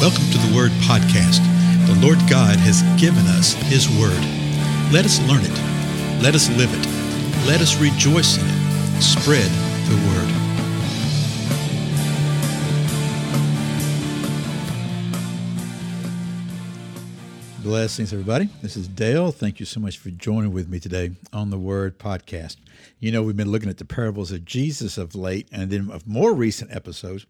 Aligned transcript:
Welcome 0.00 0.30
to 0.30 0.38
the 0.38 0.56
Word 0.56 0.70
Podcast. 0.88 1.44
The 1.86 1.94
Lord 2.00 2.16
God 2.20 2.56
has 2.56 2.80
given 2.98 3.26
us 3.26 3.52
His 3.52 3.86
Word. 3.86 4.18
Let 4.90 5.04
us 5.04 5.20
learn 5.28 5.42
it. 5.44 6.22
Let 6.22 6.34
us 6.34 6.48
live 6.56 6.72
it. 6.72 6.86
Let 7.46 7.60
us 7.60 7.78
rejoice 7.78 8.38
in 8.38 8.46
it. 8.46 9.02
Spread 9.02 9.50
the 9.90 9.96
Word. 10.08 10.32
Blessings, 17.62 18.14
everybody. 18.14 18.48
This 18.62 18.78
is 18.78 18.88
Dale. 18.88 19.32
Thank 19.32 19.60
you 19.60 19.66
so 19.66 19.80
much 19.80 19.98
for 19.98 20.08
joining 20.08 20.54
with 20.54 20.66
me 20.66 20.80
today 20.80 21.10
on 21.30 21.50
the 21.50 21.58
Word 21.58 21.98
Podcast. 21.98 22.56
You 23.00 23.12
know, 23.12 23.22
we've 23.22 23.36
been 23.36 23.52
looking 23.52 23.68
at 23.68 23.76
the 23.76 23.84
parables 23.84 24.32
of 24.32 24.46
Jesus 24.46 24.96
of 24.96 25.14
late, 25.14 25.46
and 25.52 25.68
then 25.68 25.90
of 25.90 26.06
more 26.06 26.32
recent 26.32 26.74
episodes, 26.74 27.26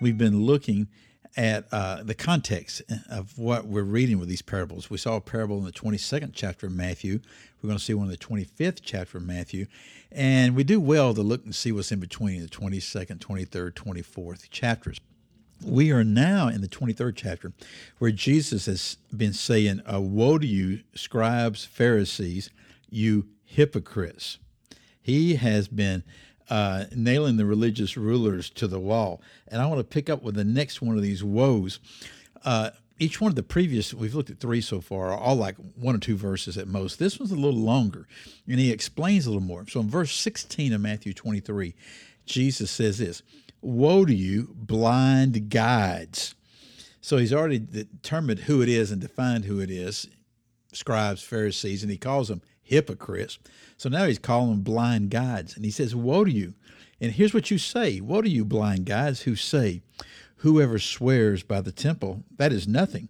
we've 0.00 0.16
been 0.16 0.44
looking 0.44 0.86
at 1.36 1.66
uh, 1.72 2.02
the 2.02 2.14
context 2.14 2.82
of 3.10 3.38
what 3.38 3.66
we're 3.66 3.82
reading 3.82 4.18
with 4.18 4.28
these 4.28 4.42
parables. 4.42 4.90
We 4.90 4.98
saw 4.98 5.16
a 5.16 5.20
parable 5.20 5.58
in 5.58 5.64
the 5.64 5.72
22nd 5.72 6.32
chapter 6.34 6.66
of 6.66 6.72
Matthew. 6.72 7.20
We're 7.62 7.68
going 7.68 7.78
to 7.78 7.84
see 7.84 7.94
one 7.94 8.06
in 8.06 8.10
the 8.10 8.16
25th 8.16 8.80
chapter 8.82 9.18
of 9.18 9.24
Matthew. 9.24 9.66
And 10.10 10.56
we 10.56 10.64
do 10.64 10.80
well 10.80 11.14
to 11.14 11.22
look 11.22 11.44
and 11.44 11.54
see 11.54 11.72
what's 11.72 11.92
in 11.92 12.00
between 12.00 12.42
the 12.42 12.48
22nd, 12.48 13.18
23rd, 13.18 13.72
24th 13.72 14.50
chapters. 14.50 14.98
We 15.64 15.92
are 15.92 16.04
now 16.04 16.48
in 16.48 16.62
the 16.62 16.68
23rd 16.68 17.12
chapter 17.16 17.52
where 17.98 18.10
Jesus 18.10 18.66
has 18.66 18.96
been 19.14 19.34
saying, 19.34 19.82
uh, 19.92 20.00
Woe 20.00 20.38
to 20.38 20.46
you, 20.46 20.80
scribes, 20.94 21.64
Pharisees, 21.64 22.50
you 22.88 23.28
hypocrites. 23.44 24.38
He 25.02 25.36
has 25.36 25.68
been 25.68 26.02
uh, 26.50 26.84
nailing 26.94 27.36
the 27.36 27.46
religious 27.46 27.96
rulers 27.96 28.50
to 28.50 28.66
the 28.66 28.80
wall. 28.80 29.22
And 29.48 29.62
I 29.62 29.66
want 29.66 29.78
to 29.78 29.84
pick 29.84 30.10
up 30.10 30.22
with 30.22 30.34
the 30.34 30.44
next 30.44 30.82
one 30.82 30.96
of 30.96 31.02
these 31.02 31.24
woes. 31.24 31.78
Uh, 32.44 32.70
each 32.98 33.20
one 33.20 33.30
of 33.30 33.36
the 33.36 33.42
previous, 33.42 33.94
we've 33.94 34.14
looked 34.14 34.28
at 34.28 34.40
three 34.40 34.60
so 34.60 34.80
far, 34.80 35.12
are 35.12 35.16
all 35.16 35.36
like 35.36 35.56
one 35.76 35.94
or 35.94 35.98
two 35.98 36.16
verses 36.16 36.58
at 36.58 36.68
most. 36.68 36.98
This 36.98 37.18
one's 37.18 37.32
a 37.32 37.36
little 37.36 37.58
longer, 37.58 38.06
and 38.46 38.58
he 38.58 38.70
explains 38.70 39.24
a 39.24 39.30
little 39.30 39.40
more. 39.40 39.66
So 39.68 39.80
in 39.80 39.88
verse 39.88 40.14
16 40.14 40.74
of 40.74 40.80
Matthew 40.82 41.14
23, 41.14 41.74
Jesus 42.26 42.70
says 42.70 42.98
this 42.98 43.22
Woe 43.62 44.04
to 44.04 44.14
you, 44.14 44.54
blind 44.54 45.48
guides. 45.48 46.34
So 47.00 47.16
he's 47.16 47.32
already 47.32 47.58
determined 47.58 48.40
who 48.40 48.60
it 48.60 48.68
is 48.68 48.90
and 48.90 49.00
defined 49.00 49.46
who 49.46 49.60
it 49.60 49.70
is 49.70 50.06
scribes, 50.72 51.22
Pharisees, 51.22 51.82
and 51.82 51.90
he 51.90 51.98
calls 51.98 52.28
them 52.28 52.42
hypocrites. 52.70 53.38
So 53.76 53.88
now 53.88 54.06
he's 54.06 54.18
calling 54.18 54.50
them 54.50 54.60
blind 54.62 55.10
guides. 55.10 55.56
And 55.56 55.64
he 55.64 55.70
says, 55.70 55.94
Woe 55.94 56.24
to 56.24 56.30
you. 56.30 56.54
And 57.00 57.12
here's 57.12 57.34
what 57.34 57.50
you 57.50 57.58
say 57.58 58.00
Woe 58.00 58.22
to 58.22 58.28
you, 58.28 58.44
blind 58.44 58.86
guides, 58.86 59.22
who 59.22 59.34
say, 59.34 59.82
Whoever 60.36 60.78
swears 60.78 61.42
by 61.42 61.60
the 61.60 61.72
temple, 61.72 62.24
that 62.36 62.52
is 62.52 62.66
nothing. 62.66 63.08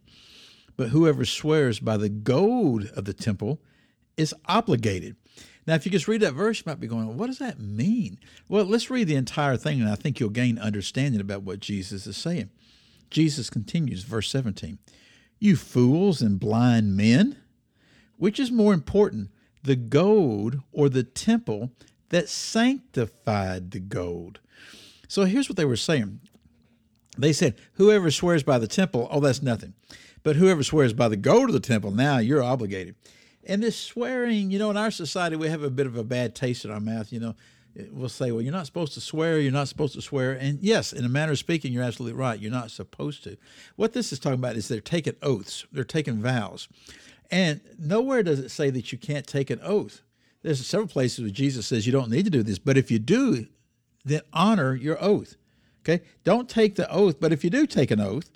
But 0.76 0.88
whoever 0.88 1.24
swears 1.24 1.78
by 1.78 1.98
the 1.98 2.08
gold 2.08 2.86
of 2.96 3.04
the 3.04 3.12
temple 3.12 3.60
is 4.16 4.34
obligated. 4.46 5.16
Now, 5.66 5.74
if 5.74 5.84
you 5.84 5.92
just 5.92 6.08
read 6.08 6.22
that 6.22 6.32
verse, 6.32 6.58
you 6.58 6.64
might 6.66 6.80
be 6.80 6.86
going, 6.86 7.16
What 7.16 7.26
does 7.26 7.38
that 7.38 7.60
mean? 7.60 8.18
Well, 8.48 8.64
let's 8.64 8.90
read 8.90 9.08
the 9.08 9.14
entire 9.14 9.56
thing, 9.56 9.80
and 9.80 9.90
I 9.90 9.94
think 9.94 10.18
you'll 10.18 10.30
gain 10.30 10.58
understanding 10.58 11.20
about 11.20 11.42
what 11.42 11.60
Jesus 11.60 12.06
is 12.06 12.16
saying. 12.16 12.50
Jesus 13.10 13.50
continues, 13.50 14.04
verse 14.04 14.30
17 14.30 14.78
You 15.38 15.56
fools 15.56 16.22
and 16.22 16.40
blind 16.40 16.96
men, 16.96 17.36
which 18.16 18.40
is 18.40 18.50
more 18.50 18.72
important, 18.72 19.30
the 19.62 19.76
gold 19.76 20.60
or 20.72 20.88
the 20.88 21.02
temple 21.02 21.70
that 22.10 22.28
sanctified 22.28 23.70
the 23.70 23.80
gold. 23.80 24.40
So 25.08 25.24
here's 25.24 25.48
what 25.48 25.56
they 25.56 25.64
were 25.64 25.76
saying. 25.76 26.20
They 27.18 27.32
said, 27.32 27.56
Whoever 27.74 28.10
swears 28.10 28.42
by 28.42 28.58
the 28.58 28.68
temple, 28.68 29.08
oh, 29.10 29.20
that's 29.20 29.42
nothing. 29.42 29.74
But 30.22 30.36
whoever 30.36 30.62
swears 30.62 30.92
by 30.92 31.08
the 31.08 31.16
gold 31.16 31.48
of 31.48 31.52
the 31.54 31.60
temple, 31.60 31.90
now 31.90 32.18
you're 32.18 32.42
obligated. 32.42 32.94
And 33.44 33.62
this 33.62 33.76
swearing, 33.76 34.50
you 34.50 34.58
know, 34.58 34.70
in 34.70 34.76
our 34.76 34.90
society, 34.90 35.36
we 35.36 35.48
have 35.48 35.62
a 35.62 35.70
bit 35.70 35.86
of 35.86 35.96
a 35.96 36.04
bad 36.04 36.34
taste 36.34 36.64
in 36.64 36.70
our 36.70 36.80
mouth. 36.80 37.12
You 37.12 37.20
know, 37.20 37.34
we'll 37.90 38.08
say, 38.08 38.30
well, 38.30 38.42
you're 38.42 38.52
not 38.52 38.66
supposed 38.66 38.94
to 38.94 39.00
swear, 39.00 39.38
you're 39.38 39.52
not 39.52 39.68
supposed 39.68 39.94
to 39.94 40.02
swear. 40.02 40.32
And 40.32 40.58
yes, 40.60 40.92
in 40.92 41.04
a 41.04 41.08
manner 41.08 41.32
of 41.32 41.38
speaking, 41.38 41.72
you're 41.72 41.82
absolutely 41.82 42.18
right. 42.18 42.38
You're 42.38 42.50
not 42.50 42.70
supposed 42.70 43.24
to. 43.24 43.36
What 43.76 43.92
this 43.92 44.12
is 44.12 44.18
talking 44.18 44.38
about 44.38 44.56
is 44.56 44.68
they're 44.68 44.80
taking 44.80 45.16
oaths, 45.22 45.66
they're 45.72 45.84
taking 45.84 46.20
vows. 46.20 46.68
And 47.30 47.60
nowhere 47.78 48.22
does 48.22 48.40
it 48.40 48.50
say 48.50 48.70
that 48.70 48.92
you 48.92 48.98
can't 48.98 49.26
take 49.26 49.50
an 49.50 49.60
oath. 49.62 50.02
There's 50.42 50.64
several 50.66 50.88
places 50.88 51.20
where 51.20 51.30
Jesus 51.30 51.66
says 51.66 51.86
you 51.86 51.92
don't 51.92 52.10
need 52.10 52.24
to 52.24 52.30
do 52.30 52.42
this, 52.42 52.58
but 52.58 52.76
if 52.76 52.90
you 52.90 52.98
do, 52.98 53.46
then 54.04 54.22
honor 54.32 54.74
your 54.74 55.02
oath. 55.02 55.36
Okay? 55.82 56.02
Don't 56.24 56.48
take 56.48 56.76
the 56.76 56.90
oath, 56.90 57.20
but 57.20 57.32
if 57.32 57.44
you 57.44 57.50
do 57.50 57.66
take 57.66 57.90
an 57.90 58.00
oath, 58.00 58.30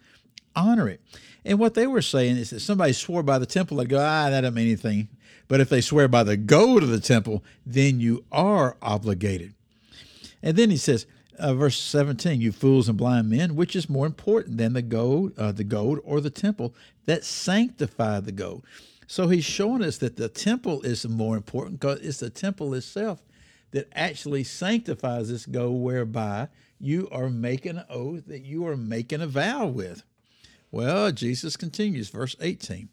honor 0.55 0.89
it. 0.89 1.01
And 1.45 1.59
what 1.59 1.75
they 1.75 1.87
were 1.87 2.03
saying 2.03 2.37
is 2.37 2.51
that 2.51 2.61
somebody 2.61 2.93
swore 2.93 3.23
by 3.23 3.39
the 3.39 3.47
temple, 3.47 3.79
they'd 3.79 3.89
go, 3.89 3.99
ah, 3.99 4.31
that 4.31 4.43
doesn't 4.43 4.55
mean 4.55 4.67
anything. 4.67 5.09
But 5.49 5.61
if 5.61 5.69
they 5.69 5.81
swear 5.81 6.09
by 6.09 6.23
the 6.23 6.37
gold 6.37 6.83
of 6.83 6.89
the 6.89 7.01
temple, 7.01 7.45
then 7.67 8.01
you 8.01 8.25
are 8.33 8.77
obligated. 8.81 9.55
And 10.43 10.57
then 10.57 10.71
he 10.71 10.77
says, 10.77 11.07
uh, 11.39 11.55
verse 11.55 11.79
17, 11.79 12.41
you 12.41 12.53
fools 12.53 12.89
and 12.89 12.99
blind 12.99 13.31
men, 13.31 13.57
which 13.57 13.77
is 13.77 13.89
more 13.89 14.07
important 14.07 14.59
than 14.59 14.73
the 14.73 14.83
gold, 14.83 15.33
uh, 15.39 15.53
the 15.53 15.65
gold 15.65 16.01
or 16.05 16.21
the 16.21 16.31
temple 16.31 16.75
that 17.07 17.25
sanctify 17.25 18.21
the 18.21 18.33
gold? 18.33 18.65
So 19.07 19.29
he's 19.29 19.45
showing 19.45 19.83
us 19.83 19.99
that 19.99 20.17
the 20.17 20.29
temple 20.29 20.83
is 20.83 21.07
more 21.07 21.37
important 21.37 21.81
because 21.81 22.01
it's 22.01 22.21
the 22.21 22.31
temple 22.31 22.75
itself 22.75 23.23
that 23.73 23.89
actually 23.93 24.45
sanctifies 24.45 25.29
this 25.29 25.47
gold 25.47 25.83
whereby 25.83 26.49
you 26.81 27.09
are 27.11 27.29
making 27.29 27.77
an 27.77 27.85
oath 27.91 28.27
that 28.27 28.45
you 28.45 28.67
are 28.67 28.77
making 28.77 29.21
a 29.21 29.27
vow 29.27 29.67
with. 29.67 30.03
Well, 30.71 31.13
Jesus 31.13 31.57
continues, 31.57 32.09
verse 32.09 32.37
18. 32.41 32.89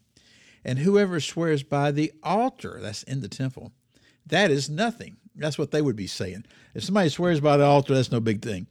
And 0.64 0.78
whoever 0.80 1.18
swears 1.20 1.62
by 1.62 1.90
the 1.90 2.12
altar, 2.22 2.78
that's 2.80 3.02
in 3.02 3.20
the 3.20 3.28
temple, 3.28 3.72
that 4.26 4.50
is 4.50 4.70
nothing. 4.70 5.16
That's 5.36 5.58
what 5.58 5.70
they 5.70 5.82
would 5.82 5.96
be 5.96 6.06
saying. 6.06 6.44
If 6.74 6.84
somebody 6.84 7.08
swears 7.08 7.40
by 7.40 7.56
the 7.56 7.64
altar, 7.64 7.94
that's 7.94 8.12
no 8.12 8.20
big 8.20 8.42
thing. 8.42 8.66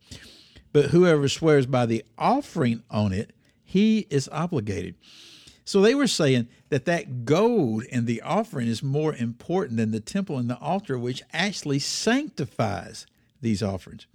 But 0.73 0.85
whoever 0.85 1.27
swears 1.27 1.65
by 1.65 1.85
the 1.85 2.03
offering 2.17 2.83
on 2.89 3.13
it, 3.13 3.33
he 3.63 4.07
is 4.09 4.29
obligated. 4.31 4.95
So 5.65 5.81
they 5.81 5.95
were 5.95 6.07
saying 6.07 6.47
that 6.69 6.85
that 6.85 7.25
gold 7.25 7.83
in 7.83 8.05
the 8.05 8.21
offering 8.21 8.67
is 8.67 8.83
more 8.83 9.15
important 9.15 9.77
than 9.77 9.91
the 9.91 9.99
temple 9.99 10.37
and 10.37 10.49
the 10.49 10.57
altar, 10.59 10.97
which 10.97 11.23
actually 11.33 11.79
sanctifies 11.79 13.05
these 13.41 13.63
offerings. 13.63 14.07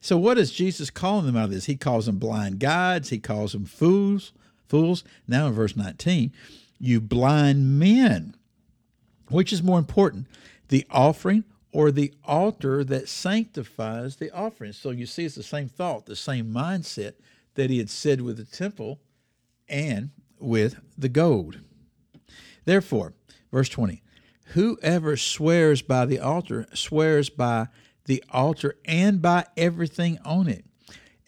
So 0.00 0.16
what 0.16 0.38
is 0.38 0.52
Jesus 0.52 0.90
calling 0.90 1.26
them 1.26 1.36
out 1.36 1.44
of 1.44 1.50
this? 1.50 1.66
He 1.66 1.76
calls 1.76 2.06
them 2.06 2.18
blind 2.18 2.60
guides. 2.60 3.10
He 3.10 3.18
calls 3.18 3.52
them 3.52 3.66
fools 3.66 4.32
fools. 4.70 5.04
Now 5.28 5.48
in 5.48 5.52
verse 5.52 5.76
19, 5.76 6.32
you 6.78 7.00
blind 7.00 7.78
men. 7.78 8.36
Which 9.28 9.52
is 9.52 9.62
more 9.62 9.78
important, 9.78 10.26
the 10.68 10.86
offering 10.90 11.44
or 11.72 11.90
the 11.90 12.12
altar 12.24 12.84
that 12.84 13.08
sanctifies 13.08 14.16
the 14.16 14.30
offering? 14.32 14.72
So 14.72 14.90
you 14.90 15.06
see, 15.06 15.24
it's 15.24 15.34
the 15.34 15.42
same 15.42 15.68
thought, 15.68 16.06
the 16.06 16.16
same 16.16 16.52
mindset 16.52 17.14
that 17.54 17.70
he 17.70 17.78
had 17.78 17.90
said 17.90 18.20
with 18.20 18.36
the 18.36 18.44
temple 18.44 19.00
and 19.68 20.10
with 20.38 20.76
the 20.96 21.08
gold. 21.08 21.60
Therefore, 22.64 23.14
verse 23.52 23.68
20, 23.68 24.02
whoever 24.46 25.16
swears 25.16 25.82
by 25.82 26.06
the 26.06 26.18
altar 26.18 26.66
swears 26.74 27.30
by 27.30 27.68
the 28.06 28.22
altar 28.30 28.76
and 28.84 29.22
by 29.22 29.46
everything 29.56 30.18
on 30.24 30.48
it. 30.48 30.64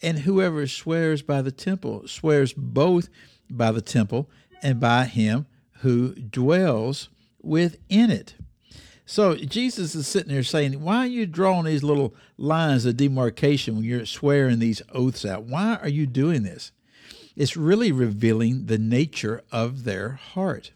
And 0.01 0.19
whoever 0.19 0.67
swears 0.67 1.21
by 1.21 1.41
the 1.41 1.51
temple 1.51 2.07
swears 2.07 2.53
both 2.53 3.09
by 3.49 3.71
the 3.71 3.81
temple 3.81 4.29
and 4.61 4.79
by 4.79 5.05
him 5.05 5.45
who 5.79 6.13
dwells 6.13 7.09
within 7.41 8.11
it. 8.11 8.35
So 9.05 9.35
Jesus 9.35 9.95
is 9.95 10.07
sitting 10.07 10.33
there 10.33 10.43
saying, 10.43 10.81
Why 10.81 10.99
are 10.99 11.07
you 11.07 11.25
drawing 11.25 11.65
these 11.65 11.83
little 11.83 12.15
lines 12.37 12.85
of 12.85 12.97
demarcation 12.97 13.75
when 13.75 13.83
you're 13.83 14.05
swearing 14.05 14.59
these 14.59 14.81
oaths 14.93 15.25
out? 15.25 15.43
Why 15.43 15.77
are 15.81 15.89
you 15.89 16.07
doing 16.07 16.43
this? 16.43 16.71
It's 17.35 17.57
really 17.57 17.91
revealing 17.91 18.67
the 18.67 18.77
nature 18.77 19.41
of 19.51 19.83
their 19.83 20.11
heart. 20.11 20.71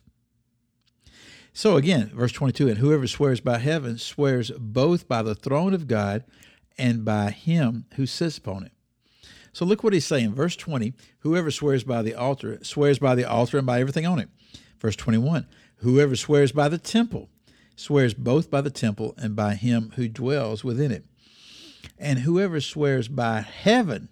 So 1.54 1.78
again, 1.78 2.12
verse 2.14 2.32
22 2.34 2.68
And 2.68 2.78
whoever 2.80 3.08
swears 3.08 3.40
by 3.40 3.60
heaven 3.60 3.98
swears 3.98 4.52
both 4.52 5.08
by 5.08 5.22
the 5.22 5.36
throne 5.36 5.74
of 5.74 5.88
God 5.88 6.24
and 6.78 7.06
by 7.06 7.32
him 7.32 7.86
who 7.96 8.06
sits 8.06 8.38
upon 8.38 8.64
it. 8.66 8.72
So 9.54 9.66
look 9.66 9.84
what 9.84 9.94
he's 9.94 10.06
saying. 10.06 10.36
Verse 10.36 10.56
20 10.56 10.94
Whoever 11.20 11.50
swears 11.50 11.84
by 11.84 12.02
the 12.02 12.14
altar 12.14 12.60
swears 12.62 13.00
by 13.00 13.16
the 13.16 13.28
altar 13.28 13.58
and 13.58 13.66
by 13.66 13.80
everything 13.80 14.06
on 14.06 14.20
it. 14.20 14.30
Verse 14.80 14.96
21 14.98 15.48
Whoever 15.78 16.16
swears 16.16 16.52
by 16.52 16.68
the 16.68 16.78
temple 16.78 17.30
swears 17.78 18.14
both 18.14 18.52
by 18.52 18.60
the 18.60 18.72
temple 18.72 19.14
and 19.18 19.36
by 19.36 19.56
him 19.56 19.94
who 19.96 20.10
dwells 20.10 20.64
within 20.64 20.92
it. 20.92 21.06
And 21.98 22.20
whoever 22.20 22.60
swears 22.60 23.08
by 23.08 23.42
heaven 23.42 24.10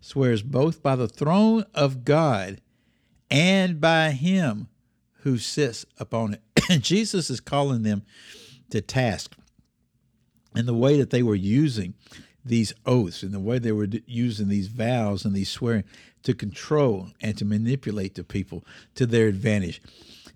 swears 0.00 0.42
both 0.42 0.82
by 0.82 0.96
the 0.96 1.08
throne 1.08 1.64
of 1.74 2.04
God 2.04 2.60
and 3.30 3.80
by 3.80 4.10
him 4.10 4.68
who 5.22 5.38
sits 5.38 5.86
upon 5.98 6.34
it. 6.34 6.42
Jesus 6.82 7.30
is 7.30 7.40
calling 7.40 7.84
them 7.84 8.02
to 8.70 8.80
task. 8.80 9.36
And 10.54 10.66
the 10.66 10.74
way 10.74 10.98
that 10.98 11.10
they 11.10 11.22
were 11.22 11.36
using 11.36 11.94
these 12.44 12.72
oaths 12.86 13.22
and 13.22 13.32
the 13.32 13.40
way 13.40 13.58
they 13.58 13.72
were 13.72 13.88
using 14.06 14.48
these 14.48 14.66
vows 14.66 15.24
and 15.24 15.34
these 15.34 15.50
swearing 15.50 15.84
to 16.24 16.34
control 16.34 17.08
and 17.20 17.38
to 17.38 17.44
manipulate 17.44 18.14
the 18.14 18.24
people 18.24 18.64
to 18.94 19.06
their 19.06 19.28
advantage, 19.28 19.80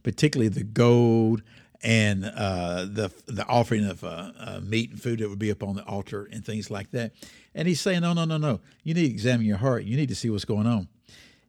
particularly 0.03 0.49
the 0.49 0.63
gold 0.63 1.43
and 1.85 2.25
uh, 2.25 2.87
the 2.87 3.13
the 3.27 3.47
offering 3.47 3.85
of 3.85 4.03
uh, 4.03 4.33
uh, 4.39 4.61
meat 4.63 4.91
and 4.91 5.01
food 5.01 5.21
that 5.21 5.29
would 5.29 5.39
be 5.39 5.51
up 5.51 5.63
on 5.63 5.77
the 5.77 5.85
altar 5.85 6.29
and 6.33 6.45
things 6.45 6.71
like 6.71 6.91
that. 6.93 7.13
And 7.55 7.69
he's 7.69 7.81
saying, 7.81 8.01
no, 8.01 8.15
no, 8.15 8.25
no, 8.25 8.39
no. 8.39 8.61
You 8.83 8.95
need 8.95 9.07
to 9.07 9.13
examine 9.13 9.47
your 9.47 9.59
heart. 9.59 9.85
You 9.85 9.97
need 9.97 10.09
to 10.09 10.15
see 10.15 10.31
what's 10.31 10.47
going 10.47 10.67
on. 10.67 10.89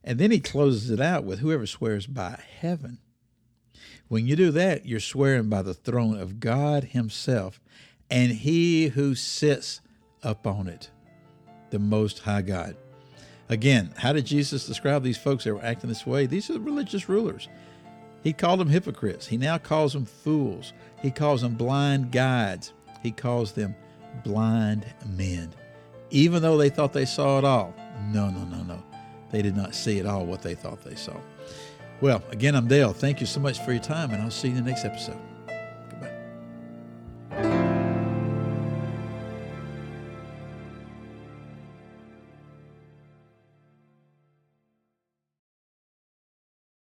And 0.03 0.19
then 0.19 0.29
he 0.29 0.39
closes 0.39 0.91
it 0.91 0.99
out 0.99 1.23
with 1.23 1.39
whoever 1.39 1.65
swears 1.65 2.05
by 2.05 2.39
heaven. 2.59 2.99
When 4.07 4.27
you 4.27 4.35
do 4.35 4.51
that, 4.51 4.85
you're 4.85 4.99
swearing 4.99 5.49
by 5.49 5.63
the 5.63 5.73
throne 5.73 6.19
of 6.19 6.39
God 6.39 6.83
Himself 6.83 7.59
and 8.11 8.31
He 8.31 8.89
who 8.89 9.15
sits 9.15 9.81
upon 10.21 10.67
it, 10.67 10.91
the 11.71 11.79
Most 11.79 12.19
High 12.19 12.43
God. 12.43 12.75
Again, 13.49 13.93
how 13.97 14.13
did 14.13 14.25
Jesus 14.25 14.67
describe 14.67 15.03
these 15.03 15.17
folks 15.17 15.43
that 15.43 15.53
were 15.53 15.63
acting 15.63 15.87
this 15.87 16.05
way? 16.05 16.25
These 16.25 16.49
are 16.49 16.53
the 16.53 16.59
religious 16.59 17.09
rulers. 17.09 17.47
He 18.25 18.33
called 18.33 18.59
them 18.59 18.69
hypocrites. 18.69 19.27
He 19.27 19.37
now 19.37 19.59
calls 19.59 19.93
them 19.93 20.03
fools. 20.03 20.73
He 20.99 21.11
calls 21.11 21.43
them 21.43 21.53
blind 21.53 22.11
guides. 22.11 22.73
He 23.03 23.11
calls 23.11 23.51
them 23.51 23.75
blind 24.23 24.83
men. 25.05 25.53
Even 26.09 26.41
though 26.41 26.57
they 26.57 26.69
thought 26.69 26.91
they 26.91 27.05
saw 27.05 27.37
it 27.37 27.45
all. 27.45 27.75
No, 28.11 28.31
no, 28.31 28.43
no, 28.45 28.63
no. 28.63 28.81
They 29.29 29.43
did 29.43 29.55
not 29.55 29.75
see 29.75 29.99
at 29.99 30.07
all 30.07 30.25
what 30.25 30.41
they 30.41 30.55
thought 30.55 30.83
they 30.83 30.95
saw. 30.95 31.13
Well, 32.01 32.23
again, 32.31 32.55
I'm 32.55 32.67
Dale. 32.67 32.93
Thank 32.93 33.21
you 33.21 33.27
so 33.27 33.39
much 33.39 33.59
for 33.59 33.71
your 33.73 33.83
time, 33.83 34.09
and 34.09 34.23
I'll 34.23 34.31
see 34.31 34.47
you 34.47 34.57
in 34.57 34.63
the 34.63 34.71
next 34.71 34.85
episode. 34.85 35.19